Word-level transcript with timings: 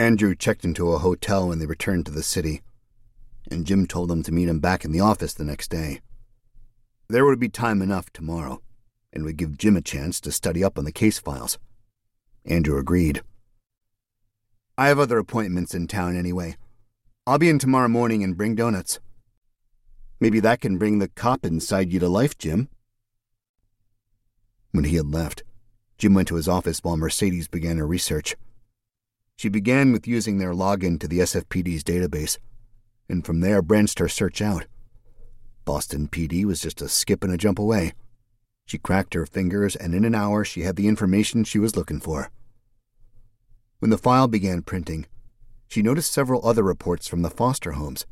Andrew 0.00 0.34
checked 0.34 0.64
into 0.64 0.92
a 0.92 0.98
hotel 0.98 1.46
when 1.46 1.58
they 1.58 1.66
returned 1.66 2.06
to 2.06 2.10
the 2.10 2.22
city, 2.22 2.62
and 3.50 3.66
Jim 3.66 3.86
told 3.86 4.10
him 4.10 4.22
to 4.22 4.32
meet 4.32 4.48
him 4.48 4.58
back 4.58 4.82
in 4.82 4.92
the 4.92 5.00
office 5.00 5.34
the 5.34 5.44
next 5.44 5.68
day. 5.68 6.00
There 7.08 7.26
would 7.26 7.38
be 7.38 7.50
time 7.50 7.82
enough 7.82 8.10
tomorrow, 8.10 8.62
and 9.12 9.24
would 9.24 9.36
give 9.36 9.58
Jim 9.58 9.76
a 9.76 9.82
chance 9.82 10.18
to 10.22 10.32
study 10.32 10.64
up 10.64 10.78
on 10.78 10.86
the 10.86 10.90
case 10.90 11.18
files. 11.18 11.58
Andrew 12.46 12.78
agreed. 12.78 13.20
I 14.78 14.88
have 14.88 14.98
other 14.98 15.18
appointments 15.18 15.74
in 15.74 15.86
town 15.86 16.16
anyway. 16.16 16.56
I'll 17.26 17.36
be 17.36 17.50
in 17.50 17.58
tomorrow 17.58 17.88
morning 17.88 18.24
and 18.24 18.38
bring 18.38 18.54
donuts. 18.54 19.00
Maybe 20.18 20.40
that 20.40 20.62
can 20.62 20.78
bring 20.78 20.98
the 20.98 21.08
cop 21.08 21.44
inside 21.44 21.92
you 21.92 22.00
to 22.00 22.08
life, 22.08 22.38
Jim. 22.38 22.70
When 24.72 24.84
he 24.84 24.96
had 24.96 25.12
left, 25.12 25.42
Jim 25.98 26.14
went 26.14 26.28
to 26.28 26.36
his 26.36 26.48
office 26.48 26.78
while 26.82 26.96
Mercedes 26.96 27.48
began 27.48 27.76
her 27.76 27.86
research. 27.86 28.34
She 29.40 29.48
began 29.48 29.90
with 29.90 30.06
using 30.06 30.36
their 30.36 30.52
login 30.52 31.00
to 31.00 31.08
the 31.08 31.20
SFPD's 31.20 31.82
database, 31.82 32.36
and 33.08 33.24
from 33.24 33.40
there 33.40 33.62
branched 33.62 33.98
her 33.98 34.06
search 34.06 34.42
out. 34.42 34.66
Boston 35.64 36.08
PD 36.08 36.44
was 36.44 36.60
just 36.60 36.82
a 36.82 36.90
skip 36.90 37.24
and 37.24 37.32
a 37.32 37.38
jump 37.38 37.58
away. 37.58 37.94
She 38.66 38.76
cracked 38.76 39.14
her 39.14 39.24
fingers, 39.24 39.76
and 39.76 39.94
in 39.94 40.04
an 40.04 40.14
hour 40.14 40.44
she 40.44 40.60
had 40.60 40.76
the 40.76 40.88
information 40.88 41.44
she 41.44 41.58
was 41.58 41.74
looking 41.74 42.00
for. 42.00 42.30
When 43.78 43.90
the 43.90 43.96
file 43.96 44.28
began 44.28 44.60
printing, 44.60 45.06
she 45.68 45.80
noticed 45.80 46.12
several 46.12 46.46
other 46.46 46.62
reports 46.62 47.08
from 47.08 47.22
the 47.22 47.30
foster 47.30 47.72
homes, 47.72 48.04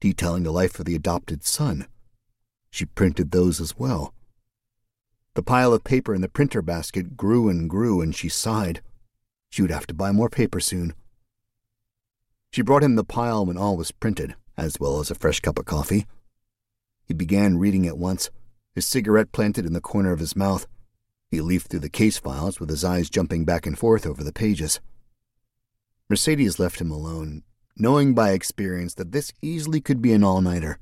detailing 0.00 0.44
the 0.44 0.52
life 0.52 0.78
of 0.78 0.84
the 0.84 0.94
adopted 0.94 1.42
son. 1.42 1.88
She 2.70 2.84
printed 2.84 3.32
those 3.32 3.60
as 3.60 3.76
well. 3.76 4.14
The 5.34 5.42
pile 5.42 5.72
of 5.72 5.82
paper 5.82 6.14
in 6.14 6.20
the 6.20 6.28
printer 6.28 6.62
basket 6.62 7.16
grew 7.16 7.48
and 7.48 7.68
grew, 7.68 8.00
and 8.00 8.14
she 8.14 8.28
sighed. 8.28 8.80
She 9.50 9.62
would 9.62 9.70
have 9.70 9.86
to 9.88 9.94
buy 9.94 10.12
more 10.12 10.28
paper 10.28 10.60
soon. 10.60 10.94
She 12.50 12.62
brought 12.62 12.82
him 12.82 12.96
the 12.96 13.04
pile 13.04 13.44
when 13.44 13.58
all 13.58 13.76
was 13.76 13.92
printed, 13.92 14.34
as 14.56 14.80
well 14.80 15.00
as 15.00 15.10
a 15.10 15.14
fresh 15.14 15.40
cup 15.40 15.58
of 15.58 15.64
coffee. 15.64 16.06
He 17.04 17.14
began 17.14 17.58
reading 17.58 17.86
at 17.86 17.98
once, 17.98 18.30
his 18.74 18.86
cigarette 18.86 19.32
planted 19.32 19.66
in 19.66 19.72
the 19.72 19.80
corner 19.80 20.12
of 20.12 20.20
his 20.20 20.36
mouth. 20.36 20.66
He 21.30 21.40
leafed 21.40 21.68
through 21.68 21.80
the 21.80 21.88
case 21.88 22.18
files 22.18 22.60
with 22.60 22.70
his 22.70 22.84
eyes 22.84 23.10
jumping 23.10 23.44
back 23.44 23.66
and 23.66 23.78
forth 23.78 24.06
over 24.06 24.22
the 24.22 24.32
pages. 24.32 24.80
Mercedes 26.08 26.58
left 26.58 26.80
him 26.80 26.90
alone, 26.90 27.42
knowing 27.76 28.14
by 28.14 28.30
experience 28.30 28.94
that 28.94 29.12
this 29.12 29.32
easily 29.42 29.80
could 29.80 30.00
be 30.00 30.12
an 30.12 30.24
all 30.24 30.40
nighter. 30.40 30.78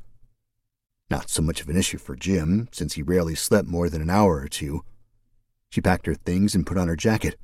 Not 1.11 1.31
so 1.31 1.42
much 1.42 1.61
of 1.61 1.69
an 1.69 1.77
issue 1.77 1.98
for 1.98 2.17
Jim, 2.17 2.69
since 2.72 2.94
he 2.94 3.03
rarely 3.03 3.34
slept 3.34 3.69
more 3.69 3.89
than 3.89 4.03
an 4.03 4.11
hour 4.11 4.37
or 4.37 4.48
two. 4.48 4.83
She 5.70 5.81
packed 5.81 6.06
her 6.06 6.14
things 6.14 6.55
and 6.55 6.67
put 6.67 6.78
on 6.78 6.89
her 6.89 6.97
jacket. 6.97 7.37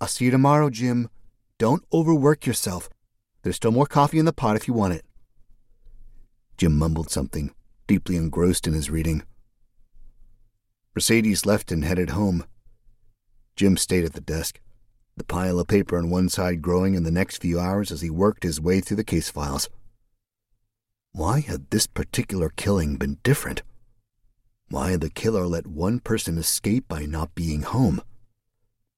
I'll 0.00 0.08
see 0.08 0.24
you 0.24 0.30
tomorrow, 0.30 0.70
Jim. 0.70 1.10
Don't 1.58 1.84
overwork 1.92 2.46
yourself. 2.46 2.88
There's 3.42 3.56
still 3.56 3.70
more 3.70 3.86
coffee 3.86 4.18
in 4.18 4.24
the 4.24 4.32
pot 4.32 4.56
if 4.56 4.66
you 4.66 4.72
want 4.72 4.94
it. 4.94 5.04
Jim 6.56 6.78
mumbled 6.78 7.10
something, 7.10 7.54
deeply 7.86 8.16
engrossed 8.16 8.66
in 8.66 8.72
his 8.72 8.90
reading. 8.90 9.22
Mercedes 10.94 11.44
left 11.44 11.70
and 11.70 11.84
headed 11.84 12.10
home. 12.10 12.44
Jim 13.56 13.76
stayed 13.76 14.04
at 14.04 14.14
the 14.14 14.20
desk, 14.20 14.60
the 15.16 15.24
pile 15.24 15.58
of 15.60 15.68
paper 15.68 15.98
on 15.98 16.08
one 16.08 16.30
side 16.30 16.62
growing 16.62 16.94
in 16.94 17.02
the 17.02 17.10
next 17.10 17.42
few 17.42 17.60
hours 17.60 17.92
as 17.92 18.00
he 18.00 18.08
worked 18.08 18.42
his 18.42 18.60
way 18.60 18.80
through 18.80 18.96
the 18.96 19.04
case 19.04 19.30
files. 19.30 19.68
Why 21.12 21.40
had 21.40 21.68
this 21.70 21.86
particular 21.86 22.50
killing 22.56 22.96
been 22.96 23.18
different? 23.22 23.62
Why 24.70 24.92
had 24.92 25.02
the 25.02 25.10
killer 25.10 25.46
let 25.46 25.66
one 25.66 26.00
person 26.00 26.38
escape 26.38 26.88
by 26.88 27.04
not 27.04 27.34
being 27.34 27.62
home? 27.62 28.00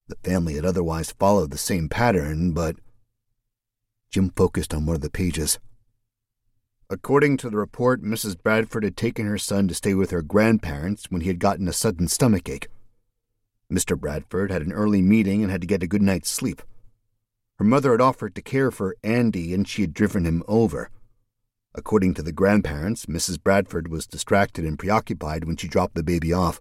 The 0.08 0.16
family 0.22 0.54
had 0.54 0.64
otherwise 0.64 1.12
followed 1.12 1.50
the 1.50 1.58
same 1.58 1.88
pattern, 1.88 2.52
but. 2.52 2.76
Jim 4.10 4.30
focused 4.36 4.74
on 4.74 4.84
one 4.84 4.96
of 4.96 5.02
the 5.02 5.10
pages. 5.10 5.58
According 6.90 7.38
to 7.38 7.48
the 7.48 7.56
report, 7.56 8.02
Mrs. 8.02 8.40
Bradford 8.40 8.84
had 8.84 8.96
taken 8.96 9.26
her 9.26 9.38
son 9.38 9.68
to 9.68 9.74
stay 9.74 9.94
with 9.94 10.10
her 10.10 10.20
grandparents 10.20 11.06
when 11.10 11.22
he 11.22 11.28
had 11.28 11.38
gotten 11.38 11.66
a 11.66 11.72
sudden 11.72 12.08
stomach 12.08 12.48
ache. 12.48 12.68
Mr. 13.72 13.98
Bradford 13.98 14.50
had 14.50 14.60
an 14.60 14.72
early 14.72 15.00
meeting 15.00 15.42
and 15.42 15.50
had 15.50 15.62
to 15.62 15.66
get 15.66 15.82
a 15.82 15.86
good 15.86 16.02
night's 16.02 16.28
sleep. 16.28 16.60
Her 17.56 17.64
mother 17.64 17.92
had 17.92 18.02
offered 18.02 18.34
to 18.34 18.42
care 18.42 18.70
for 18.70 18.96
Andy, 19.02 19.54
and 19.54 19.66
she 19.66 19.82
had 19.82 19.94
driven 19.94 20.26
him 20.26 20.42
over. 20.46 20.90
According 21.74 22.12
to 22.14 22.22
the 22.22 22.32
grandparents, 22.32 23.06
Mrs. 23.06 23.42
Bradford 23.42 23.88
was 23.88 24.06
distracted 24.06 24.66
and 24.66 24.78
preoccupied 24.78 25.44
when 25.44 25.56
she 25.56 25.68
dropped 25.68 25.94
the 25.94 26.02
baby 26.02 26.32
off. 26.32 26.60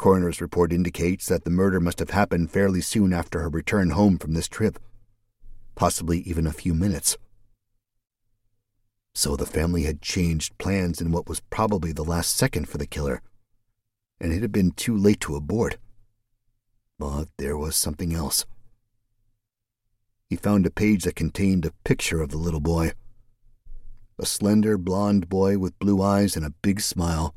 Coroner's 0.00 0.40
report 0.40 0.72
indicates 0.72 1.26
that 1.26 1.44
the 1.44 1.50
murder 1.50 1.78
must 1.78 1.98
have 1.98 2.08
happened 2.08 2.50
fairly 2.50 2.80
soon 2.80 3.12
after 3.12 3.40
her 3.40 3.50
return 3.50 3.90
home 3.90 4.16
from 4.16 4.32
this 4.32 4.48
trip, 4.48 4.78
possibly 5.74 6.20
even 6.20 6.46
a 6.46 6.54
few 6.54 6.72
minutes. 6.72 7.18
So 9.14 9.36
the 9.36 9.44
family 9.44 9.82
had 9.82 10.00
changed 10.00 10.56
plans 10.56 11.02
in 11.02 11.12
what 11.12 11.28
was 11.28 11.40
probably 11.50 11.92
the 11.92 12.02
last 12.02 12.34
second 12.34 12.66
for 12.66 12.78
the 12.78 12.86
killer, 12.86 13.20
and 14.18 14.32
it 14.32 14.40
had 14.40 14.52
been 14.52 14.70
too 14.70 14.96
late 14.96 15.20
to 15.20 15.36
abort. 15.36 15.76
But 16.98 17.26
there 17.36 17.58
was 17.58 17.76
something 17.76 18.14
else. 18.14 18.46
He 20.30 20.36
found 20.36 20.64
a 20.64 20.70
page 20.70 21.04
that 21.04 21.14
contained 21.14 21.66
a 21.66 21.74
picture 21.84 22.22
of 22.22 22.30
the 22.30 22.38
little 22.38 22.60
boy 22.60 22.92
a 24.18 24.24
slender 24.24 24.78
blond 24.78 25.28
boy 25.28 25.58
with 25.58 25.78
blue 25.78 26.00
eyes 26.00 26.36
and 26.36 26.46
a 26.46 26.54
big 26.62 26.80
smile. 26.80 27.34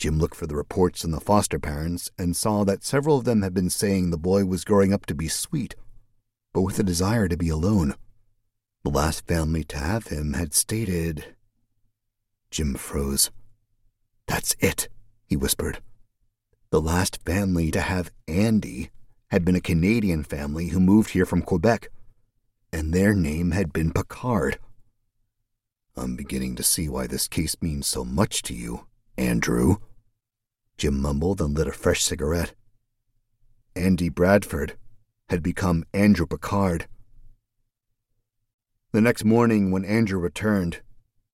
Jim 0.00 0.18
looked 0.18 0.34
for 0.34 0.46
the 0.46 0.56
reports 0.56 1.04
on 1.04 1.10
the 1.10 1.20
foster 1.20 1.58
parents 1.58 2.10
and 2.18 2.34
saw 2.34 2.64
that 2.64 2.82
several 2.82 3.18
of 3.18 3.24
them 3.24 3.42
had 3.42 3.52
been 3.52 3.68
saying 3.68 4.08
the 4.08 4.16
boy 4.16 4.46
was 4.46 4.64
growing 4.64 4.94
up 4.94 5.04
to 5.04 5.14
be 5.14 5.28
sweet, 5.28 5.76
but 6.54 6.62
with 6.62 6.78
a 6.78 6.82
desire 6.82 7.28
to 7.28 7.36
be 7.36 7.50
alone. 7.50 7.94
The 8.82 8.88
last 8.88 9.26
family 9.26 9.62
to 9.64 9.76
have 9.76 10.06
him 10.06 10.32
had 10.32 10.54
stated. 10.54 11.36
Jim 12.50 12.76
froze. 12.76 13.30
That's 14.26 14.56
it, 14.58 14.88
he 15.26 15.36
whispered. 15.36 15.82
The 16.70 16.80
last 16.80 17.22
family 17.26 17.70
to 17.70 17.82
have 17.82 18.10
Andy 18.26 18.88
had 19.30 19.44
been 19.44 19.54
a 19.54 19.60
Canadian 19.60 20.24
family 20.24 20.68
who 20.68 20.80
moved 20.80 21.10
here 21.10 21.26
from 21.26 21.42
Quebec, 21.42 21.90
and 22.72 22.94
their 22.94 23.12
name 23.12 23.50
had 23.50 23.70
been 23.70 23.92
Picard. 23.92 24.58
I'm 25.94 26.16
beginning 26.16 26.56
to 26.56 26.62
see 26.62 26.88
why 26.88 27.06
this 27.06 27.28
case 27.28 27.54
means 27.60 27.86
so 27.86 28.02
much 28.02 28.40
to 28.44 28.54
you, 28.54 28.86
Andrew. 29.18 29.76
Jim 30.80 30.98
mumbled 30.98 31.42
and 31.42 31.54
lit 31.54 31.66
a 31.66 31.72
fresh 31.72 32.02
cigarette. 32.02 32.54
Andy 33.76 34.08
Bradford 34.08 34.78
had 35.28 35.42
become 35.42 35.84
Andrew 35.92 36.24
Picard. 36.24 36.88
The 38.92 39.02
next 39.02 39.22
morning, 39.22 39.70
when 39.70 39.84
Andrew 39.84 40.18
returned, 40.18 40.80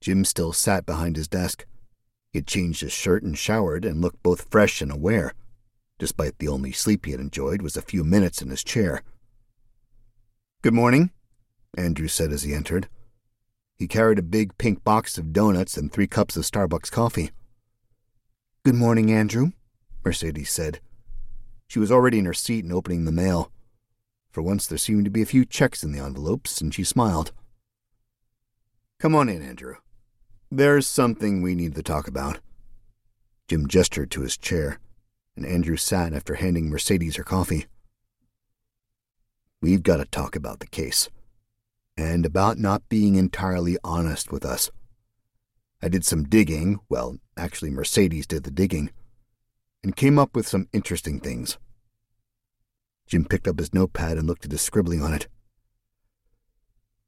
Jim 0.01 0.25
still 0.25 0.53
sat 0.53 0.85
behind 0.85 1.15
his 1.15 1.29
desk. 1.29 1.65
He 2.33 2.39
had 2.39 2.49
changed 2.49 2.81
his 2.81 2.91
shirt 2.91 3.23
and 3.23 3.39
showered 3.39 3.85
and 3.85 4.01
looked 4.01 4.21
both 4.21 4.51
fresh 4.51 4.83
and 4.83 4.91
aware, 4.91 5.33
despite 5.97 6.41
the 6.41 6.49
only 6.49 6.73
sleep 6.73 7.07
he 7.07 7.13
had 7.13 7.21
enjoyed 7.21 7.63
was 7.63 7.77
a 7.77 7.83
few 7.83 8.03
minutes 8.03 8.43
in 8.43 8.51
his 8.51 8.65
chair. 8.65 9.05
Good 10.61 10.75
morning, 10.75 11.13
Andrew 11.79 12.09
said 12.09 12.33
as 12.33 12.43
he 12.43 12.53
entered. 12.53 12.89
He 13.77 13.87
carried 13.87 14.19
a 14.19 14.23
big 14.23 14.59
pink 14.59 14.83
box 14.83 15.17
of 15.19 15.33
donuts 15.33 15.77
and 15.77 15.93
three 15.93 16.09
cups 16.09 16.37
of 16.37 16.43
Starbucks 16.43 16.91
coffee. 16.91 17.31
Good 18.67 18.75
morning, 18.75 19.13
Andrew, 19.13 19.53
Mercedes 20.05 20.51
said. 20.51 20.81
She 21.69 21.79
was 21.79 21.93
already 21.93 22.19
in 22.19 22.25
her 22.25 22.35
seat 22.35 22.65
and 22.65 22.73
opening 22.73 23.05
the 23.05 23.13
mail. 23.13 23.53
For 24.33 24.43
once, 24.43 24.67
there 24.67 24.77
seemed 24.77 25.05
to 25.05 25.11
be 25.13 25.23
a 25.23 25.25
few 25.25 25.45
checks 25.45 25.85
in 25.85 25.93
the 25.93 26.01
envelopes, 26.01 26.61
and 26.61 26.75
she 26.75 26.83
smiled. 26.83 27.31
Come 28.99 29.15
on 29.15 29.29
in, 29.29 29.41
Andrew. 29.41 29.77
There's 30.51 30.89
something 30.89 31.43
we 31.43 31.55
need 31.55 31.77
to 31.77 31.83
talk 31.85 32.09
about. 32.09 32.41
Jim 33.47 33.69
gestured 33.69 34.11
to 34.11 34.23
his 34.23 34.37
chair, 34.37 34.81
and 35.37 35.47
Andrew 35.47 35.77
sat 35.77 36.13
after 36.13 36.35
handing 36.35 36.69
Mercedes 36.69 37.15
her 37.15 37.23
coffee. 37.23 37.67
We've 39.63 39.85
got 39.85 39.99
to 39.99 40.07
talk 40.07 40.35
about 40.35 40.59
the 40.59 40.67
case 40.67 41.09
and 41.97 42.27
about 42.27 42.59
not 42.59 42.89
being 42.89 43.15
entirely 43.15 43.79
honest 43.85 44.33
with 44.33 44.45
us. 44.45 44.73
I 45.83 45.89
did 45.89 46.05
some 46.05 46.25
digging, 46.25 46.81
well, 46.89 47.19
actually, 47.37 47.71
Mercedes 47.71 48.27
did 48.27 48.45
the 48.45 48.51
digging, 48.51 48.91
and 49.83 49.97
came 49.97 50.19
up 50.19 50.35
with 50.35 50.49
some 50.49 50.69
interesting 50.73 51.21
things. 51.21 51.59
Jim 53.07 53.25
picked 53.25 53.47
up 53.47 53.59
his 53.59 53.73
notepad 53.73 54.19
and 54.19 54.27
looked 54.27 54.45
at 54.45 54.51
his 54.51 54.63
scribbling 54.63 55.03
on 55.03 55.15
it. 55.15 55.29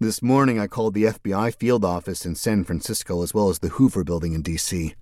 This 0.01 0.23
morning 0.23 0.61
I 0.61 0.69
called 0.69 0.95
the 0.95 1.05
FBI 1.05 1.57
field 1.57 1.85
office 1.85 2.25
in 2.25 2.37
San 2.37 2.63
Francisco 2.63 3.23
as 3.23 3.35
well 3.35 3.49
as 3.49 3.59
the 3.59 3.71
Hoover 3.71 4.05
building 4.05 4.33
in 4.33 4.43
D.C. 4.43 4.95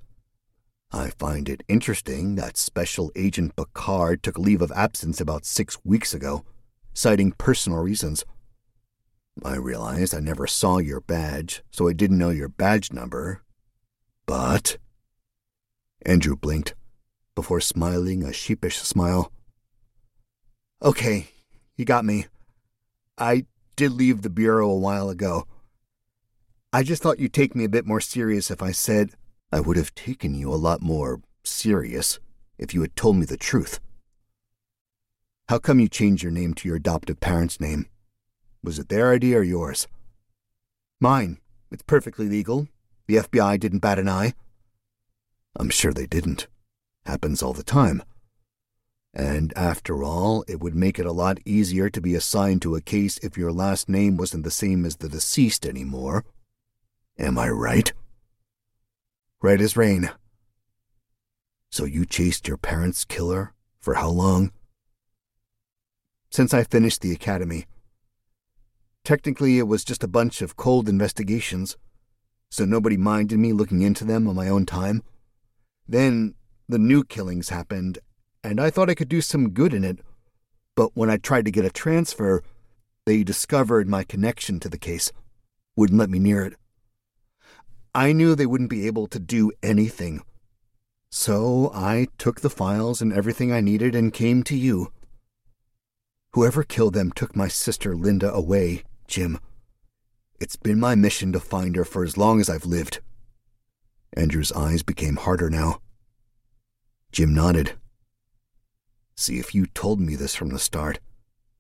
I 0.91 1.11
find 1.11 1.51
it 1.51 1.63
interesting 1.69 2.37
that 2.37 2.57
Special 2.57 3.13
Agent 3.15 3.57
Picard 3.57 4.23
took 4.23 4.39
leave 4.39 4.63
of 4.63 4.73
absence 4.73 5.21
about 5.21 5.45
six 5.45 5.77
weeks 5.85 6.15
ago, 6.15 6.45
citing 6.95 7.33
personal 7.33 7.81
reasons. 7.81 8.25
I 9.45 9.57
realized 9.57 10.15
I 10.15 10.21
never 10.21 10.47
saw 10.47 10.79
your 10.79 11.03
badge, 11.03 11.63
so 11.71 11.89
I 11.89 11.93
didn't 11.93 12.17
know 12.17 12.31
your 12.31 12.49
badge 12.49 12.91
number. 12.91 13.43
But. 14.27 14.79
Andrew 16.05 16.37
blinked, 16.37 16.75
before 17.35 17.61
smiling 17.61 18.23
a 18.23 18.33
sheepish 18.33 18.79
smile. 18.79 19.33
Okay, 20.83 21.29
you 21.77 21.85
got 21.85 22.05
me. 22.05 22.27
I 23.17 23.47
did 23.77 23.93
leave 23.93 24.23
the 24.23 24.31
Bureau 24.31 24.69
a 24.69 24.79
while 24.79 25.09
ago. 25.09 25.47
I 26.73 26.83
just 26.83 27.03
thought 27.03 27.19
you'd 27.19 27.33
take 27.33 27.55
me 27.55 27.65
a 27.65 27.69
bit 27.69 27.87
more 27.87 28.01
serious 28.01 28.51
if 28.51 28.63
I 28.63 28.73
said 28.73 29.13
I 29.53 29.61
would 29.61 29.77
have 29.77 29.95
taken 29.95 30.35
you 30.35 30.53
a 30.53 30.57
lot 30.57 30.83
more 30.83 31.21
serious 31.45 32.19
if 32.59 32.75
you 32.75 32.83
had 32.83 32.97
told 32.97 33.17
me 33.17 33.25
the 33.25 33.37
truth. 33.37 33.81
How 35.49 35.59
come 35.59 35.79
you 35.79 35.89
changed 35.89 36.23
your 36.23 36.33
name 36.33 36.55
to 36.55 36.69
your 36.69 36.77
adoptive 36.77 37.21
parents' 37.21 37.61
name? 37.61 37.87
Was 38.63 38.79
it 38.79 38.89
their 38.89 39.13
idea 39.13 39.39
or 39.39 39.43
yours? 39.43 39.87
Mine. 41.01 41.39
It's 41.71 41.83
perfectly 41.83 42.29
legal. 42.29 42.69
The 43.07 43.17
FBI 43.17 43.61
didn't 43.61 43.81
bat 43.81 43.99
an 43.99 44.09
eye. 44.09 44.35
I'm 45.59 45.71
sure 45.71 45.93
they 45.93 46.07
didn't. 46.07 46.49
Happens 47.05 47.43
all 47.43 47.53
the 47.53 47.63
time. 47.63 48.03
And 49.15 49.57
after 49.57 50.03
all, 50.03 50.45
it 50.47 50.61
would 50.61 50.75
make 50.75 50.99
it 50.99 51.07
a 51.07 51.13
lot 51.13 51.39
easier 51.47 51.89
to 51.89 52.01
be 52.01 52.15
assigned 52.15 52.61
to 52.63 52.75
a 52.75 52.83
case 52.83 53.17
if 53.19 53.39
your 53.39 53.53
last 53.53 53.89
name 53.89 54.17
wasn't 54.17 54.45
the 54.45 54.51
same 54.51 54.85
as 54.85 54.97
the 54.97 55.09
deceased 55.09 55.65
anymore. 55.65 56.25
Am 57.19 57.39
I 57.39 57.49
right? 57.49 57.93
Right 59.41 59.61
as 59.61 59.77
rain. 59.77 60.11
So 61.71 61.85
you 61.85 62.05
chased 62.05 62.49
your 62.49 62.59
parents' 62.59 63.05
killer 63.05 63.55
for 63.81 63.95
how 63.95 64.11
long? 64.11 64.53
Since 66.31 66.53
I 66.53 66.65
finished 66.65 67.01
the 67.01 67.13
academy. 67.13 67.67
Technically, 69.05 69.59
it 69.59 69.69
was 69.69 69.85
just 69.85 70.05
a 70.05 70.09
bunch 70.09 70.43
of 70.43 70.57
cold 70.57 70.89
investigations, 70.89 71.77
so 72.51 72.65
nobody 72.65 72.97
minded 72.97 73.39
me 73.39 73.53
looking 73.53 73.83
into 73.83 74.05
them 74.05 74.29
on 74.29 74.35
my 74.35 74.49
own 74.49 74.67
time. 74.67 75.03
Then 75.89 76.35
the 76.69 76.79
new 76.79 77.05
killings 77.05 77.49
happened, 77.49 77.99
and 78.43 78.61
I 78.61 78.71
thought 78.71 78.91
I 78.91 78.95
could 78.95 79.09
do 79.09 79.21
some 79.21 79.51
good 79.51 79.73
in 79.73 79.85
it. 79.85 80.01
But 80.75 80.91
when 80.95 81.11
I 81.11 81.17
tried 81.17 81.45
to 81.47 81.51
get 81.51 81.65
a 81.65 81.71
transfer, 81.71 82.43
they 83.07 83.23
discovered 83.23 83.89
my 83.89 84.05
connection 84.05 84.61
to 84.61 84.69
the 84.69 84.79
case, 84.79 85.13
wouldn't 85.77 85.99
let 85.99 86.11
me 86.11 86.19
near 86.19 86.43
it. 86.43 86.55
I 87.95 88.13
knew 88.13 88.35
they 88.35 88.47
wouldn't 88.47 88.69
be 88.69 88.87
able 88.87 89.07
to 89.07 89.19
do 89.19 89.53
anything. 89.63 90.23
So 91.11 91.71
I 91.73 92.09
took 92.19 92.41
the 92.41 92.51
files 92.51 93.01
and 93.01 93.13
everything 93.13 93.53
I 93.53 93.61
needed 93.61 93.95
and 93.95 94.13
came 94.13 94.43
to 94.45 94.57
you. 94.57 94.93
Whoever 96.33 96.63
killed 96.63 96.93
them 96.93 97.13
took 97.13 97.35
my 97.35 97.49
sister 97.49 97.97
Linda 97.97 98.31
away, 98.31 98.83
Jim. 99.09 99.39
It's 100.39 100.57
been 100.57 100.79
my 100.79 100.95
mission 100.95 101.33
to 101.33 101.41
find 101.41 101.77
her 101.77 101.85
for 101.85 102.05
as 102.05 102.17
long 102.17 102.41
as 102.41 102.51
I've 102.51 102.67
lived. 102.67 103.01
Andrew's 104.15 104.53
eyes 104.53 104.83
became 104.83 105.17
harder 105.17 105.49
now. 105.49 105.81
Jim 107.11 107.35
nodded. 107.35 107.73
See, 109.17 109.39
if 109.39 109.55
you 109.55 109.67
told 109.67 110.01
me 110.01 110.15
this 110.15 110.35
from 110.35 110.51
the 110.51 110.59
start, 110.59 111.01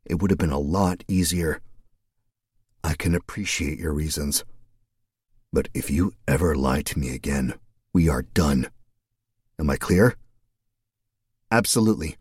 it 0.04 0.20
would 0.20 0.30
have 0.30 0.38
been 0.38 0.50
a 0.50 0.58
lot 0.58 1.04
easier. 1.08 1.60
I 2.84 2.94
can 2.94 3.14
appreciate 3.14 3.78
your 3.78 3.92
reasons. 3.92 4.44
But 5.52 5.68
if 5.72 5.90
you 5.90 6.12
ever 6.28 6.54
lie 6.54 6.82
to 6.82 6.98
me 6.98 7.14
again, 7.14 7.54
we 7.92 8.08
are 8.08 8.22
done. 8.22 8.68
Am 9.58 9.70
I 9.70 9.76
clear? 9.76 10.16
Absolutely. 11.50 12.16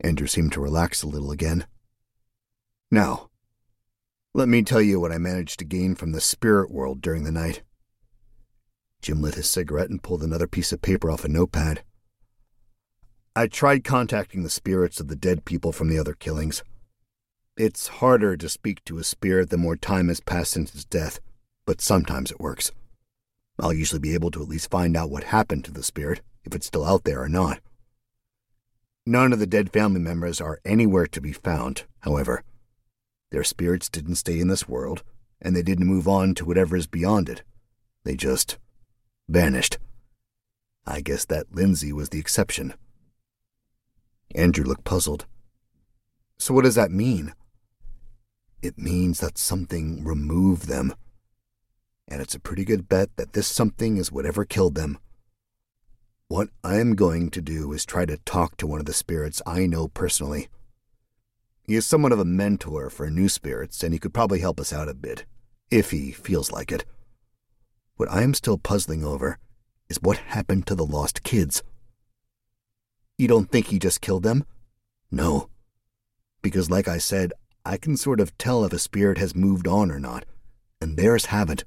Andrew 0.00 0.26
seemed 0.26 0.52
to 0.52 0.60
relax 0.60 1.02
a 1.02 1.08
little 1.08 1.30
again. 1.30 1.66
Now, 2.90 3.30
let 4.36 4.48
me 4.48 4.62
tell 4.62 4.82
you 4.82 5.00
what 5.00 5.12
I 5.12 5.18
managed 5.18 5.58
to 5.58 5.64
gain 5.64 5.94
from 5.94 6.12
the 6.12 6.20
spirit 6.20 6.70
world 6.70 7.00
during 7.00 7.24
the 7.24 7.32
night. 7.32 7.62
Jim 9.02 9.22
lit 9.22 9.34
his 9.34 9.48
cigarette 9.48 9.90
and 9.90 10.02
pulled 10.02 10.22
another 10.22 10.46
piece 10.46 10.72
of 10.72 10.82
paper 10.82 11.10
off 11.10 11.24
a 11.24 11.28
notepad. 11.28 11.82
I 13.34 13.46
tried 13.46 13.84
contacting 13.84 14.42
the 14.42 14.50
spirits 14.50 15.00
of 15.00 15.08
the 15.08 15.16
dead 15.16 15.44
people 15.44 15.72
from 15.72 15.88
the 15.88 15.98
other 15.98 16.14
killings. 16.14 16.62
It's 17.56 17.88
harder 17.88 18.36
to 18.36 18.48
speak 18.48 18.84
to 18.84 18.98
a 18.98 19.04
spirit 19.04 19.50
the 19.50 19.56
more 19.56 19.76
time 19.76 20.08
has 20.08 20.20
passed 20.20 20.52
since 20.52 20.72
his 20.72 20.84
death 20.84 21.20
but 21.66 21.80
sometimes 21.80 22.30
it 22.30 22.40
works. 22.40 22.70
I'll 23.58 23.72
usually 23.72 23.98
be 23.98 24.14
able 24.14 24.30
to 24.30 24.42
at 24.42 24.48
least 24.48 24.70
find 24.70 24.96
out 24.96 25.10
what 25.10 25.24
happened 25.24 25.64
to 25.64 25.72
the 25.72 25.82
spirit, 25.82 26.22
if 26.44 26.54
it's 26.54 26.66
still 26.66 26.84
out 26.84 27.04
there 27.04 27.20
or 27.20 27.28
not. 27.28 27.60
None 29.04 29.32
of 29.32 29.38
the 29.38 29.46
dead 29.46 29.72
family 29.72 30.00
members 30.00 30.40
are 30.40 30.60
anywhere 30.64 31.06
to 31.08 31.20
be 31.20 31.32
found, 31.32 31.84
however. 32.00 32.42
Their 33.30 33.44
spirits 33.44 33.88
didn't 33.88 34.16
stay 34.16 34.38
in 34.40 34.48
this 34.48 34.68
world, 34.68 35.02
and 35.40 35.54
they 35.54 35.62
didn't 35.62 35.86
move 35.86 36.08
on 36.08 36.34
to 36.34 36.44
whatever 36.44 36.76
is 36.76 36.86
beyond 36.86 37.28
it. 37.28 37.42
They 38.04 38.16
just 38.16 38.58
vanished. 39.28 39.78
I 40.86 41.00
guess 41.00 41.24
that 41.26 41.54
Lindsay 41.54 41.92
was 41.92 42.10
the 42.10 42.20
exception. 42.20 42.74
Andrew 44.34 44.64
looked 44.64 44.84
puzzled. 44.84 45.26
So 46.38 46.54
what 46.54 46.64
does 46.64 46.74
that 46.76 46.90
mean? 46.90 47.34
It 48.62 48.78
means 48.78 49.20
that 49.20 49.38
something 49.38 50.04
removed 50.04 50.68
them 50.68 50.94
and 52.08 52.22
it's 52.22 52.34
a 52.34 52.40
pretty 52.40 52.64
good 52.64 52.88
bet 52.88 53.10
that 53.16 53.32
this 53.32 53.48
something 53.48 53.96
is 53.96 54.12
whatever 54.12 54.44
killed 54.44 54.74
them. 54.74 54.98
What 56.28 56.48
I 56.62 56.76
am 56.76 56.94
going 56.94 57.30
to 57.30 57.40
do 57.40 57.72
is 57.72 57.84
try 57.84 58.04
to 58.06 58.18
talk 58.18 58.56
to 58.58 58.66
one 58.66 58.80
of 58.80 58.86
the 58.86 58.92
spirits 58.92 59.42
I 59.46 59.66
know 59.66 59.88
personally. 59.88 60.48
He 61.66 61.74
is 61.74 61.84
somewhat 61.84 62.12
of 62.12 62.20
a 62.20 62.24
mentor 62.24 62.90
for 62.90 63.10
new 63.10 63.28
spirits, 63.28 63.82
and 63.82 63.92
he 63.92 63.98
could 63.98 64.14
probably 64.14 64.38
help 64.38 64.60
us 64.60 64.72
out 64.72 64.88
a 64.88 64.94
bit, 64.94 65.24
if 65.68 65.90
he 65.90 66.12
feels 66.12 66.52
like 66.52 66.70
it. 66.70 66.84
What 67.96 68.10
I 68.10 68.22
am 68.22 68.34
still 68.34 68.56
puzzling 68.56 69.02
over 69.02 69.38
is 69.88 70.00
what 70.00 70.18
happened 70.18 70.66
to 70.68 70.76
the 70.76 70.86
lost 70.86 71.24
kids. 71.24 71.64
You 73.18 73.26
don't 73.26 73.50
think 73.50 73.66
he 73.66 73.80
just 73.80 74.00
killed 74.00 74.22
them? 74.22 74.44
No. 75.10 75.48
Because, 76.40 76.70
like 76.70 76.86
I 76.86 76.98
said, 76.98 77.32
I 77.64 77.78
can 77.78 77.96
sort 77.96 78.20
of 78.20 78.36
tell 78.38 78.64
if 78.64 78.72
a 78.72 78.78
spirit 78.78 79.18
has 79.18 79.34
moved 79.34 79.66
on 79.66 79.90
or 79.90 79.98
not, 79.98 80.24
and 80.80 80.96
theirs 80.96 81.26
haven't. 81.26 81.64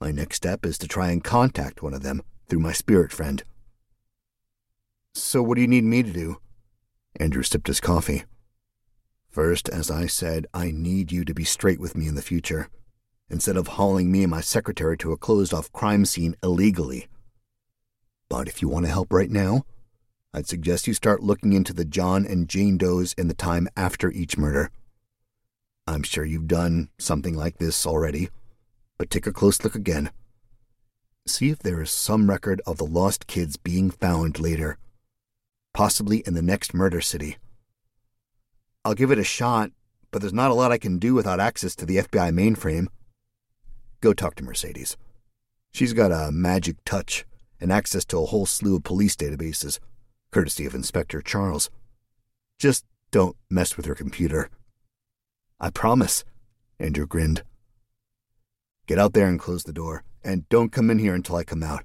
My 0.00 0.10
next 0.10 0.36
step 0.36 0.66
is 0.66 0.76
to 0.78 0.88
try 0.88 1.10
and 1.10 1.22
contact 1.22 1.84
one 1.84 1.94
of 1.94 2.02
them 2.02 2.22
through 2.48 2.58
my 2.58 2.72
spirit 2.72 3.12
friend. 3.12 3.44
So, 5.14 5.40
what 5.40 5.54
do 5.54 5.60
you 5.60 5.68
need 5.68 5.84
me 5.84 6.02
to 6.02 6.12
do? 6.12 6.38
Andrew 7.20 7.44
sipped 7.44 7.68
his 7.68 7.78
coffee. 7.78 8.24
First, 9.32 9.68
as 9.68 9.90
I 9.90 10.06
said, 10.06 10.46
I 10.54 10.70
need 10.70 11.10
you 11.10 11.24
to 11.24 11.34
be 11.34 11.42
straight 11.42 11.80
with 11.80 11.96
me 11.96 12.06
in 12.06 12.14
the 12.14 12.22
future, 12.22 12.68
instead 13.28 13.56
of 13.56 13.66
hauling 13.66 14.12
me 14.12 14.22
and 14.22 14.30
my 14.30 14.40
secretary 14.40 14.96
to 14.98 15.10
a 15.10 15.16
closed 15.16 15.52
off 15.52 15.72
crime 15.72 16.04
scene 16.04 16.36
illegally. 16.42 17.08
But 18.28 18.46
if 18.46 18.62
you 18.62 18.68
want 18.68 18.86
to 18.86 18.92
help 18.92 19.12
right 19.12 19.30
now, 19.30 19.64
I'd 20.32 20.46
suggest 20.46 20.86
you 20.86 20.94
start 20.94 21.22
looking 21.22 21.52
into 21.52 21.72
the 21.72 21.84
John 21.84 22.24
and 22.24 22.48
Jane 22.48 22.78
Does 22.78 23.14
in 23.14 23.26
the 23.26 23.34
time 23.34 23.68
after 23.76 24.10
each 24.12 24.38
murder. 24.38 24.70
I'm 25.86 26.04
sure 26.04 26.24
you've 26.24 26.46
done 26.46 26.90
something 26.98 27.34
like 27.34 27.58
this 27.58 27.86
already 27.86 28.28
but 29.02 29.10
take 29.10 29.26
a 29.26 29.32
close 29.32 29.64
look 29.64 29.74
again. 29.74 30.12
See 31.26 31.50
if 31.50 31.58
there 31.58 31.82
is 31.82 31.90
some 31.90 32.30
record 32.30 32.62
of 32.64 32.76
the 32.76 32.86
lost 32.86 33.26
kids 33.26 33.56
being 33.56 33.90
found 33.90 34.38
later, 34.38 34.78
possibly 35.74 36.22
in 36.24 36.34
the 36.34 36.40
next 36.40 36.72
murder 36.72 37.00
city. 37.00 37.36
I'll 38.84 38.94
give 38.94 39.10
it 39.10 39.18
a 39.18 39.24
shot, 39.24 39.70
but 40.10 40.20
there's 40.20 40.32
not 40.32 40.50
a 40.50 40.54
lot 40.54 40.72
I 40.72 40.78
can 40.78 40.98
do 40.98 41.14
without 41.14 41.40
access 41.40 41.76
to 41.76 41.86
the 41.86 41.98
FBI 41.98 42.32
mainframe. 42.32 42.88
Go 44.00 44.12
talk 44.12 44.34
to 44.36 44.44
Mercedes. 44.44 44.96
She's 45.72 45.92
got 45.92 46.10
a 46.10 46.32
magic 46.32 46.76
touch 46.84 47.24
and 47.60 47.72
access 47.72 48.04
to 48.06 48.18
a 48.18 48.26
whole 48.26 48.44
slew 48.44 48.76
of 48.76 48.82
police 48.82 49.14
databases, 49.14 49.78
courtesy 50.32 50.66
of 50.66 50.74
Inspector 50.74 51.20
Charles. 51.22 51.70
Just 52.58 52.84
don't 53.12 53.36
mess 53.48 53.76
with 53.76 53.86
her 53.86 53.94
computer. 53.94 54.50
I 55.60 55.70
promise, 55.70 56.24
Andrew 56.80 57.06
grinned. 57.06 57.44
Get 58.88 58.98
out 58.98 59.12
there 59.12 59.28
and 59.28 59.38
close 59.38 59.62
the 59.62 59.72
door, 59.72 60.02
and 60.24 60.48
don't 60.48 60.72
come 60.72 60.90
in 60.90 60.98
here 60.98 61.14
until 61.14 61.36
I 61.36 61.44
come 61.44 61.62
out. 61.62 61.84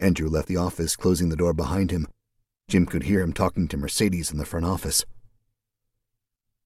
Andrew 0.00 0.28
left 0.28 0.48
the 0.48 0.56
office, 0.56 0.96
closing 0.96 1.28
the 1.28 1.36
door 1.36 1.54
behind 1.54 1.92
him. 1.92 2.08
Jim 2.68 2.86
could 2.86 3.04
hear 3.04 3.20
him 3.20 3.32
talking 3.32 3.68
to 3.68 3.76
Mercedes 3.76 4.30
in 4.30 4.38
the 4.38 4.46
front 4.46 4.66
office. 4.66 5.04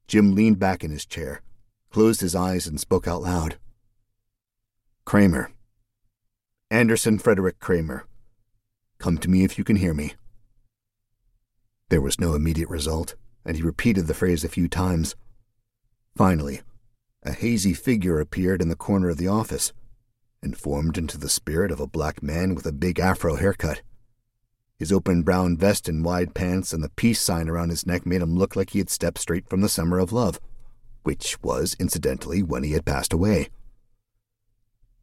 Jim 0.07 0.35
leaned 0.35 0.59
back 0.59 0.83
in 0.83 0.91
his 0.91 1.05
chair, 1.05 1.43
closed 1.91 2.21
his 2.21 2.35
eyes, 2.35 2.67
and 2.67 2.81
spoke 2.81 3.07
out 3.07 3.23
loud. 3.23 3.59
Kramer. 5.05 5.51
Anderson 6.71 7.19
Frederick 7.19 7.59
Kramer. 7.61 8.07
Come 8.99 9.19
to 9.19 9.31
me 9.31 9.45
if 9.45 9.59
you 9.59 9.65
can 9.65 9.77
hear 9.77 9.95
me. 9.95 10.15
There 11.89 12.01
was 12.01 12.21
no 12.21 12.35
immediate 12.35 12.69
result, 12.69 13.15
and 13.45 13.57
he 13.57 13.63
repeated 13.63 14.07
the 14.07 14.15
phrase 14.15 14.45
a 14.45 14.49
few 14.49 14.69
times. 14.69 15.17
Finally, 16.17 16.61
a 17.23 17.33
hazy 17.33 17.73
figure 17.73 18.21
appeared 18.21 18.61
in 18.61 18.69
the 18.69 18.77
corner 18.77 19.09
of 19.09 19.17
the 19.17 19.29
office 19.29 19.73
and 20.43 20.57
formed 20.57 20.99
into 20.99 21.19
the 21.19 21.29
spirit 21.29 21.71
of 21.71 21.81
a 21.81 21.87
black 21.87 22.23
man 22.23 22.55
with 22.55 22.67
a 22.67 22.73
big 22.73 22.99
afro 22.99 23.37
haircut. 23.37 23.83
His 24.79 24.93
open 24.93 25.23
brown 25.23 25.57
vest 25.57 25.89
and 25.89 26.05
wide 26.05 26.35
pants 26.35 26.73
and 26.73 26.85
the 26.85 26.91
peace 26.91 27.21
sign 27.21 27.49
around 27.49 27.71
his 27.71 27.87
neck 27.87 28.07
made 28.07 28.23
him 28.23 28.37
look 28.37 28.55
like 28.55 28.71
he 28.71 28.79
had 28.79 28.91
stepped 28.91 29.19
straight 29.19 29.49
from 29.49 29.61
the 29.61 29.69
summer 29.69 29.99
of 29.99 30.13
love, 30.13 30.41
which 31.03 31.43
was, 31.43 31.75
incidentally, 31.81 32.43
when 32.43 32.63
he 32.63 32.73
had 32.73 32.85
passed 32.85 33.13
away. 33.13 33.49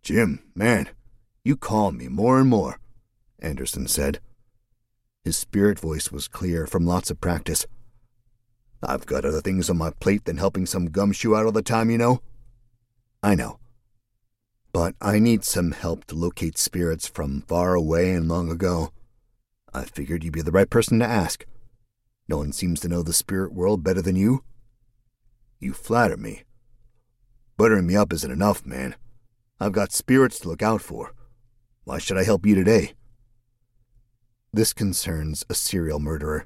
Jim, 0.02 0.44
man, 0.56 0.90
you 1.44 1.58
calm 1.58 1.98
me 1.98 2.08
more 2.08 2.40
and 2.40 2.50
more, 2.50 2.80
Anderson 3.40 3.88
said. 3.88 4.20
His 5.26 5.36
spirit 5.36 5.80
voice 5.80 6.12
was 6.12 6.28
clear 6.28 6.68
from 6.68 6.86
lots 6.86 7.12
of 7.12 7.20
practice. 7.20 7.66
I've 8.82 9.06
got 9.06 9.26
other 9.26 9.42
things 9.42 9.70
on 9.70 9.78
my 9.78 9.90
plate 9.90 10.26
than 10.26 10.38
helping 10.38 10.66
some 10.66 10.92
gumshoe 10.92 11.36
out 11.36 11.46
all 11.46 11.52
the 11.52 11.62
time, 11.62 11.90
you 11.90 11.98
know. 11.98 12.22
I 13.24 13.36
know. 13.36 13.60
But 14.72 14.96
I 15.02 15.20
need 15.20 15.44
some 15.44 15.72
help 15.72 16.06
to 16.06 16.16
locate 16.16 16.58
spirits 16.58 17.08
from 17.08 17.42
far 17.42 17.74
away 17.74 18.12
and 18.12 18.30
long 18.30 18.52
ago. 18.52 18.92
I 19.76 19.84
figured 19.84 20.24
you'd 20.24 20.32
be 20.32 20.42
the 20.42 20.52
right 20.52 20.70
person 20.70 21.00
to 21.00 21.06
ask. 21.06 21.46
No 22.30 22.38
one 22.38 22.54
seems 22.54 22.80
to 22.80 22.88
know 22.88 23.04
the 23.04 23.12
spirit 23.12 23.54
world 23.54 23.84
better 23.84 24.02
than 24.02 24.16
you. 24.16 24.42
You 25.60 25.74
flatter 25.74 26.16
me. 26.16 26.44
Buttering 27.58 27.86
me 27.86 27.98
up 27.98 28.14
isn't 28.14 28.32
enough, 28.32 28.66
man. 28.66 28.96
I've 29.60 29.74
got 29.74 29.92
spirits 29.92 30.40
to 30.40 30.48
look 30.48 30.64
out 30.64 30.82
for. 30.82 31.12
Why 31.84 31.98
should 31.98 32.18
I 32.18 32.24
help 32.24 32.46
you 32.46 32.56
today? 32.56 32.94
This 34.54 34.72
concerns 34.72 35.46
a 35.50 35.54
serial 35.54 36.00
murderer. 36.00 36.46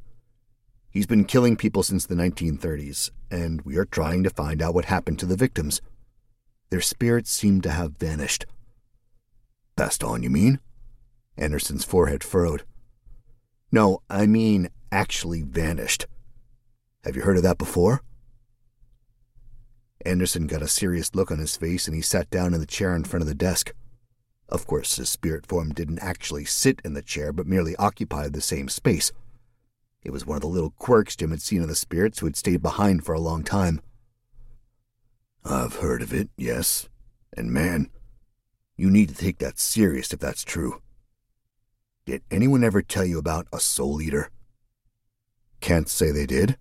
He's 0.90 1.06
been 1.06 1.26
killing 1.26 1.56
people 1.56 1.84
since 1.84 2.08
the 2.08 2.16
1930s, 2.16 3.12
and 3.30 3.62
we 3.62 3.78
are 3.78 3.86
trying 3.86 4.24
to 4.24 4.32
find 4.32 4.60
out 4.60 4.74
what 4.74 4.86
happened 4.86 5.20
to 5.20 5.28
the 5.28 5.36
victims. 5.36 5.82
Their 6.72 6.82
spirits 6.82 7.32
seem 7.32 7.62
to 7.62 7.70
have 7.70 8.00
vanished. 8.00 8.48
Passed 9.76 10.04
on, 10.04 10.24
you 10.24 10.32
mean? 10.32 10.60
Anderson's 11.38 11.86
forehead 11.86 12.24
furrowed. 12.24 12.64
No, 13.72 14.02
I 14.10 14.26
mean 14.26 14.70
actually 14.92 15.44
vanished. 15.44 16.08
Have 17.04 17.16
you 17.16 17.22
heard 17.22 17.38
of 17.38 17.44
that 17.44 17.58
before? 17.58 18.02
Anderson 20.06 20.48
got 20.48 20.62
a 20.62 20.68
serious 20.68 21.14
look 21.14 21.30
on 21.30 21.40
his 21.40 21.58
face 21.58 21.88
and 21.88 21.96
he 21.96 22.02
sat 22.02 22.30
down 22.30 22.54
in 22.54 22.60
the 22.60 22.66
chair 22.66 22.96
in 22.96 23.04
front 23.04 23.22
of 23.22 23.28
the 23.28 23.36
desk. 23.36 23.74
Of 24.48 24.66
course, 24.66 24.96
his 24.96 25.10
spirit 25.10 25.46
form 25.46 25.74
didn't 25.74 26.00
actually 26.00 26.46
sit 26.46 26.82
in 26.84 26.94
the 26.94 27.02
chair, 27.02 27.32
but 27.32 27.46
merely 27.46 27.76
occupied 27.76 28.34
the 28.34 28.42
same 28.42 28.70
space. 28.70 29.12
It 30.04 30.12
was 30.12 30.26
one 30.26 30.38
of 30.38 30.42
the 30.42 30.48
little 30.48 30.72
quirks 30.72 31.16
Jim 31.16 31.32
had 31.32 31.42
seen 31.42 31.62
in 31.62 31.68
the 31.68 31.76
spirits 31.76 32.20
who 32.20 32.26
had 32.26 32.38
stayed 32.38 32.62
behind 32.62 33.04
for 33.04 33.14
a 33.14 33.20
long 33.20 33.44
time. 33.44 33.82
I've 35.44 35.76
heard 35.76 36.02
of 36.02 36.14
it, 36.14 36.30
yes. 36.38 36.90
And 37.36 37.52
man, 37.52 37.90
you 38.78 38.90
need 38.90 39.10
to 39.10 39.16
take 39.16 39.38
that 39.40 39.60
serious 39.60 40.12
if 40.14 40.20
that's 40.20 40.44
true. 40.44 40.82
Did 42.10 42.24
anyone 42.32 42.63
ever 42.63 42.82
tell 42.82 43.06
you 43.06 43.20
about 43.20 43.46
a 43.54 43.60
soul 43.60 44.01
eater? 44.01 44.32
Can't 45.62 45.88
say 45.88 46.10
they 46.10 46.25
did. 46.25 46.58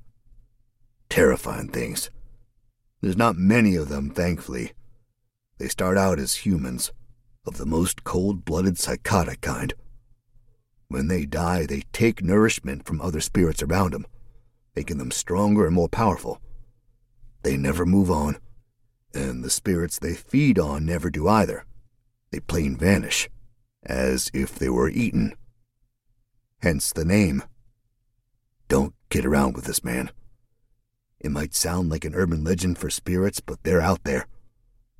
Terrifying 1.08 1.68
things. 1.68 2.10
There's 3.00 3.16
not 3.16 3.38
many 3.38 3.74
of 3.74 3.88
them, 3.88 4.10
thankfully. 4.10 4.72
They 5.56 5.68
start 5.68 5.96
out 5.96 6.18
as 6.18 6.44
humans, 6.44 6.92
of 7.46 7.56
the 7.56 7.64
most 7.64 8.04
cold 8.04 8.44
blooded 8.44 8.78
psychotic 8.78 9.40
kind. 9.40 9.72
When 10.88 11.08
they 11.08 11.24
die, 11.24 11.64
they 11.64 11.84
take 11.94 12.22
nourishment 12.22 12.84
from 12.84 13.00
other 13.00 13.22
spirits 13.22 13.62
around 13.62 13.94
them, 13.94 14.04
making 14.76 14.98
them 14.98 15.10
stronger 15.10 15.64
and 15.64 15.74
more 15.74 15.88
powerful. 15.88 16.42
They 17.42 17.56
never 17.56 17.86
move 17.86 18.10
on, 18.10 18.36
and 19.14 19.42
the 19.42 19.48
spirits 19.48 19.98
they 19.98 20.12
feed 20.12 20.58
on 20.58 20.84
never 20.84 21.08
do 21.08 21.26
either. 21.26 21.64
They 22.32 22.40
plain 22.40 22.76
vanish 22.76 23.30
as 23.88 24.30
if 24.34 24.54
they 24.54 24.68
were 24.68 24.90
eaten. 24.90 25.34
Hence 26.60 26.92
the 26.92 27.04
name. 27.04 27.42
Don't 28.68 28.94
kid 29.08 29.24
around 29.24 29.54
with 29.54 29.64
this, 29.64 29.82
man. 29.82 30.10
It 31.18 31.30
might 31.30 31.54
sound 31.54 31.90
like 31.90 32.04
an 32.04 32.14
urban 32.14 32.44
legend 32.44 32.78
for 32.78 32.90
spirits, 32.90 33.40
but 33.40 33.62
they're 33.64 33.80
out 33.80 34.04
there, 34.04 34.26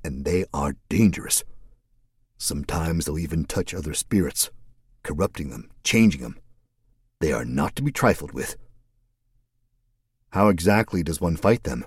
and 0.03 0.25
they 0.25 0.45
are 0.53 0.75
dangerous. 0.89 1.43
Sometimes 2.37 3.05
they'll 3.05 3.19
even 3.19 3.45
touch 3.45 3.73
other 3.73 3.93
spirits, 3.93 4.49
corrupting 5.03 5.49
them, 5.49 5.69
changing 5.83 6.21
them. 6.21 6.39
They 7.19 7.31
are 7.31 7.45
not 7.45 7.75
to 7.75 7.83
be 7.83 7.91
trifled 7.91 8.33
with. 8.33 8.55
How 10.31 10.49
exactly 10.49 11.03
does 11.03 11.21
one 11.21 11.35
fight 11.37 11.63
them? 11.63 11.85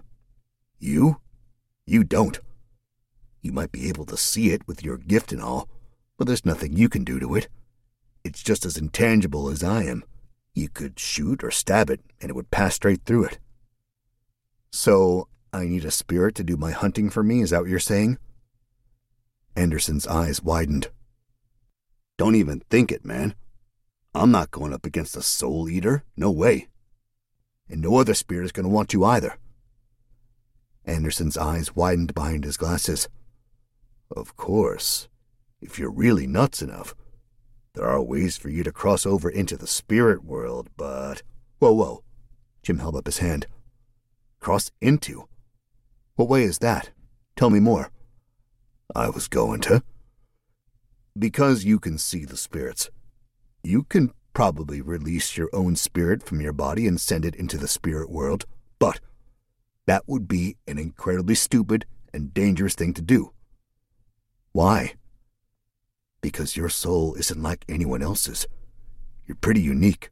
You? 0.79 1.21
You 1.87 2.05
don't. 2.05 2.39
You 3.41 3.53
might 3.53 3.73
be 3.73 3.89
able 3.89 4.05
to 4.07 4.17
see 4.17 4.51
it 4.51 4.67
with 4.69 4.85
your 4.85 4.99
gift 4.99 5.33
and 5.33 5.43
all, 5.43 5.69
but 6.23 6.29
there's 6.29 6.47
nothing 6.47 6.77
you 6.77 6.89
can 6.89 7.03
do 7.03 7.19
to 7.19 7.35
it. 7.35 7.49
It's 8.23 8.45
just 8.45 8.65
as 8.65 8.77
intangible 8.77 9.49
as 9.49 9.65
I 9.65 9.83
am. 9.83 10.05
You 10.55 10.69
could 10.69 11.01
shoot 11.01 11.43
or 11.43 11.51
stab 11.51 11.91
it, 11.91 12.01
and 12.21 12.31
it 12.31 12.35
would 12.35 12.53
pass 12.53 12.77
straight 12.77 13.01
through 13.05 13.25
it. 13.25 13.41
So, 14.71 15.27
I 15.53 15.65
need 15.65 15.85
a 15.85 15.91
spirit 15.91 16.37
to 16.37 16.45
do 16.45 16.57
my 16.57 16.71
hunting 16.71 17.11
for 17.11 17.25
me, 17.25 17.41
is 17.41 17.51
that 17.51 17.63
what 17.63 17.71
you're 17.71 17.81
saying? 17.81 18.19
Anderson's 19.57 20.07
eyes 20.07 20.41
widened. 20.41 20.91
Don't 22.19 22.37
even 22.37 22.61
think 22.71 22.93
it, 22.93 23.05
man. 23.05 23.35
I'm 24.15 24.31
not 24.31 24.53
going 24.53 24.73
up 24.73 24.87
against 24.87 25.17
a 25.17 25.23
soul 25.23 25.69
eater. 25.69 26.05
No 26.17 26.31
way. 26.31 26.69
And 27.69 27.83
no 27.83 27.97
other 27.97 28.15
spirit 28.15 28.45
is 28.45 28.53
going 28.53 28.63
to 28.63 28.73
want 28.73 28.91
to 28.91 29.05
either. 29.05 29.39
Anderson's 30.85 31.37
eyes 31.37 31.75
widened 31.75 32.15
behind 32.15 32.45
his 32.45 32.57
glasses. 32.57 33.09
Of 34.09 34.37
course. 34.37 35.09
If 35.63 35.79
you're 35.79 35.93
really 35.93 36.27
nuts 36.27 36.61
enough, 36.61 36.95
there 37.75 37.87
are 37.87 38.03
ways 38.03 38.37
for 38.37 38.51
you 38.51 38.65
to 38.65 38.73
cross 38.73 39.07
over 39.07 39.31
into 39.31 39.57
the 39.57 39.69
spirit 39.69 40.25
world, 40.25 40.69
but. 40.77 41.23
Whoa, 41.61 41.73
whoa. 41.73 42.03
Jim 42.63 42.81
held 42.81 42.97
up 42.97 43.07
his 43.07 43.19
hand. 43.19 43.47
Cross 44.41 44.73
into? 44.81 45.29
What 46.17 46.29
way 46.29 46.43
is 46.43 46.59
that? 46.59 46.91
Tell 47.37 47.49
me 47.49 47.61
more. 47.61 47.91
I 48.95 49.09
was 49.09 49.29
going 49.29 49.61
to. 49.63 49.83
Because 51.17 51.65
you 51.65 51.79
can 51.79 51.97
see 51.97 52.25
the 52.25 52.37
spirits, 52.37 52.91
you 53.63 53.85
can 53.85 54.13
probably 54.35 54.81
release 54.81 55.37
your 55.37 55.49
own 55.53 55.77
spirit 55.77 56.25
from 56.25 56.41
your 56.41 56.53
body 56.53 56.89
and 56.89 57.01
send 57.01 57.25
it 57.25 57.37
into 57.37 57.57
the 57.57 57.69
spirit 57.69 58.11
world, 58.11 58.47
but 58.81 58.99
that 59.87 60.03
would 60.09 60.27
be 60.27 60.57
an 60.67 60.79
incredibly 60.79 61.37
stupid 61.37 61.87
and 62.13 62.35
dangerous 62.35 62.75
thing 62.75 62.93
to 62.95 63.03
do. 63.03 63.33
Why? 64.53 64.95
Because 66.23 66.57
your 66.57 66.71
soul 66.71 67.15
isn't 67.17 67.43
like 67.43 67.67
anyone 67.69 68.03
else's. 68.03 68.47
You're 69.27 69.37
pretty 69.37 69.61
unique. 69.61 70.11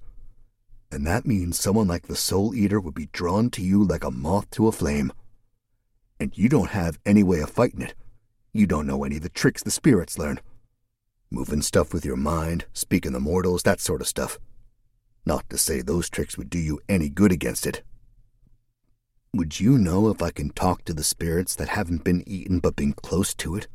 And 0.92 1.06
that 1.06 1.24
means 1.24 1.58
someone 1.58 1.86
like 1.86 2.08
the 2.08 2.16
Soul 2.16 2.54
Eater 2.54 2.80
would 2.80 2.94
be 2.94 3.08
drawn 3.12 3.48
to 3.50 3.62
you 3.62 3.82
like 3.84 4.04
a 4.04 4.10
moth 4.10 4.50
to 4.50 4.66
a 4.66 4.72
flame. 4.72 5.12
And 6.18 6.36
you 6.36 6.48
don't 6.48 6.70
have 6.70 6.98
any 7.06 7.22
way 7.22 7.40
of 7.40 7.50
fighting 7.50 7.80
it. 7.80 7.94
You 8.52 8.66
don't 8.66 8.86
know 8.86 9.04
any 9.04 9.16
of 9.16 9.22
the 9.22 9.28
tricks 9.28 9.62
the 9.62 9.70
spirits 9.70 10.18
learn. 10.18 10.40
Moving 11.30 11.62
stuff 11.62 11.94
with 11.94 12.04
your 12.04 12.16
mind, 12.16 12.66
speaking 12.72 13.12
the 13.12 13.20
mortals, 13.20 13.62
that 13.62 13.80
sort 13.80 14.00
of 14.00 14.08
stuff. 14.08 14.38
Not 15.24 15.48
to 15.50 15.58
say 15.58 15.80
those 15.80 16.10
tricks 16.10 16.36
would 16.36 16.50
do 16.50 16.58
you 16.58 16.80
any 16.88 17.08
good 17.08 17.30
against 17.30 17.66
it. 17.66 17.82
Would 19.32 19.60
you 19.60 19.78
know 19.78 20.08
if 20.08 20.20
I 20.20 20.32
can 20.32 20.50
talk 20.50 20.84
to 20.84 20.92
the 20.92 21.04
spirits 21.04 21.54
that 21.54 21.68
haven't 21.68 22.02
been 22.02 22.24
eaten 22.26 22.58
but 22.58 22.74
been 22.74 22.94
close 22.94 23.32
to 23.34 23.54
it, 23.54 23.68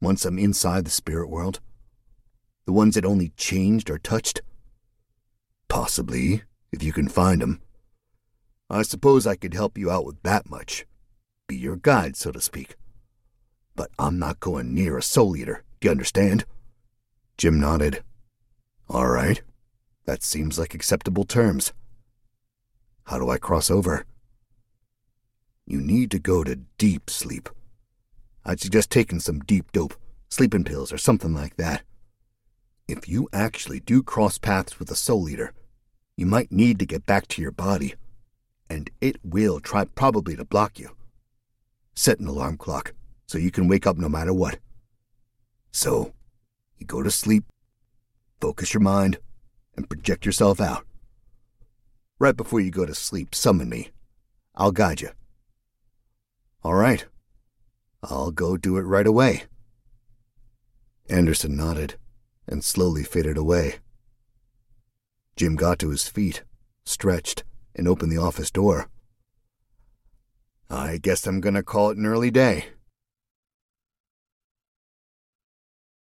once 0.00 0.24
I'm 0.24 0.38
inside 0.38 0.84
the 0.84 0.90
spirit 0.90 1.28
world? 1.28 1.58
The 2.70 2.74
ones 2.74 2.94
that 2.94 3.04
only 3.04 3.30
changed 3.30 3.90
or 3.90 3.98
touched? 3.98 4.42
Possibly, 5.66 6.44
if 6.70 6.84
you 6.84 6.92
can 6.92 7.08
find 7.08 7.42
them. 7.42 7.60
I 8.70 8.82
suppose 8.82 9.26
I 9.26 9.34
could 9.34 9.54
help 9.54 9.76
you 9.76 9.90
out 9.90 10.06
with 10.06 10.22
that 10.22 10.48
much. 10.48 10.86
Be 11.48 11.56
your 11.56 11.74
guide, 11.74 12.14
so 12.14 12.30
to 12.30 12.40
speak. 12.40 12.76
But 13.74 13.90
I'm 13.98 14.20
not 14.20 14.38
going 14.38 14.72
near 14.72 14.96
a 14.96 15.02
soul 15.02 15.36
eater, 15.36 15.64
do 15.80 15.88
you 15.88 15.90
understand? 15.90 16.44
Jim 17.36 17.58
nodded. 17.58 18.04
All 18.88 19.08
right. 19.08 19.42
That 20.04 20.22
seems 20.22 20.56
like 20.56 20.72
acceptable 20.72 21.24
terms. 21.24 21.72
How 23.06 23.18
do 23.18 23.28
I 23.30 23.38
cross 23.38 23.68
over? 23.68 24.04
You 25.66 25.80
need 25.80 26.12
to 26.12 26.20
go 26.20 26.44
to 26.44 26.60
deep 26.78 27.10
sleep. 27.10 27.48
I'd 28.44 28.60
suggest 28.60 28.90
taking 28.90 29.18
some 29.18 29.40
deep 29.40 29.72
dope, 29.72 29.94
sleeping 30.28 30.62
pills, 30.62 30.92
or 30.92 30.98
something 30.98 31.34
like 31.34 31.56
that. 31.56 31.82
If 32.90 33.08
you 33.08 33.28
actually 33.32 33.78
do 33.78 34.02
cross 34.02 34.36
paths 34.36 34.80
with 34.80 34.90
a 34.90 34.96
soul 34.96 35.28
eater, 35.28 35.52
you 36.16 36.26
might 36.26 36.50
need 36.50 36.80
to 36.80 36.84
get 36.84 37.06
back 37.06 37.28
to 37.28 37.40
your 37.40 37.52
body, 37.52 37.94
and 38.68 38.90
it 39.00 39.16
will 39.22 39.60
try 39.60 39.84
probably 39.84 40.34
to 40.34 40.44
block 40.44 40.76
you. 40.76 40.96
Set 41.94 42.18
an 42.18 42.26
alarm 42.26 42.56
clock 42.56 42.92
so 43.28 43.38
you 43.38 43.52
can 43.52 43.68
wake 43.68 43.86
up 43.86 43.96
no 43.96 44.08
matter 44.08 44.34
what. 44.34 44.58
So, 45.70 46.14
you 46.78 46.84
go 46.84 47.00
to 47.00 47.12
sleep, 47.12 47.44
focus 48.40 48.74
your 48.74 48.80
mind, 48.80 49.20
and 49.76 49.88
project 49.88 50.26
yourself 50.26 50.60
out. 50.60 50.84
Right 52.18 52.36
before 52.36 52.58
you 52.58 52.72
go 52.72 52.86
to 52.86 52.94
sleep, 52.96 53.36
summon 53.36 53.68
me. 53.68 53.92
I'll 54.56 54.72
guide 54.72 55.00
you. 55.00 55.10
All 56.64 56.74
right. 56.74 57.04
I'll 58.02 58.32
go 58.32 58.56
do 58.56 58.78
it 58.78 58.82
right 58.82 59.06
away. 59.06 59.44
Anderson 61.08 61.56
nodded 61.56 61.94
and 62.50 62.62
slowly 62.62 63.04
faded 63.04 63.38
away. 63.38 63.76
Jim 65.36 65.56
got 65.56 65.78
to 65.78 65.88
his 65.88 66.06
feet, 66.06 66.42
stretched, 66.84 67.44
and 67.74 67.88
opened 67.88 68.12
the 68.12 68.18
office 68.18 68.50
door. 68.50 68.90
I 70.68 70.98
guess 70.98 71.26
I'm 71.26 71.40
gonna 71.40 71.62
call 71.62 71.90
it 71.90 71.96
an 71.96 72.04
early 72.04 72.30
day. 72.30 72.66